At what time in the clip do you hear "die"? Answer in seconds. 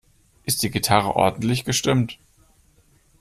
0.63-0.71